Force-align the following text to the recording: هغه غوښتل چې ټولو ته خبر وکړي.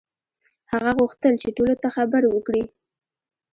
هغه 0.71 0.91
غوښتل 0.99 1.33
چې 1.41 1.49
ټولو 1.57 1.75
ته 1.81 1.87
خبر 1.95 2.21
وکړي. 2.27 2.63